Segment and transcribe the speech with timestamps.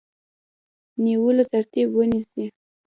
[1.03, 2.45] نیولو ترتیب ونیسي.